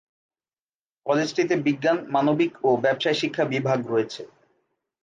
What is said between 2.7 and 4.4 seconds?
ব্যাবসায় শিক্ষা বিভাগ রয়েছে।